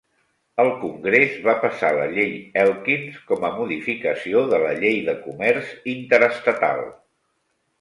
[0.61, 2.31] El congrés va passar la Llei
[2.63, 6.87] Elkins com a modificació de la llei de comerç interestatal.